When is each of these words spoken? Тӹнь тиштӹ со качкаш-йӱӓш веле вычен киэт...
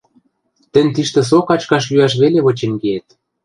Тӹнь 0.71 0.91
тиштӹ 0.95 1.21
со 1.29 1.37
качкаш-йӱӓш 1.49 2.13
веле 2.21 2.39
вычен 2.45 2.73
киэт... 2.81 3.07